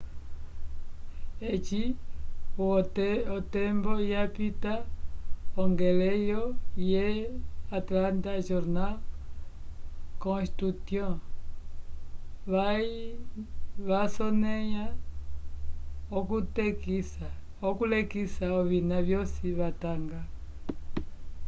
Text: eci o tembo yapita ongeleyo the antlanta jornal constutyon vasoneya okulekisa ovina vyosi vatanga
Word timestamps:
eci 1.53 1.83
o 2.67 2.67
tembo 3.55 3.93
yapita 4.13 4.73
ongeleyo 5.63 6.41
the 6.55 7.05
antlanta 7.77 8.33
jornal 8.49 8.95
constutyon 10.23 11.13
vasoneya 13.89 14.85
okulekisa 17.69 18.45
ovina 18.59 18.97
vyosi 19.07 19.47
vatanga 19.59 20.21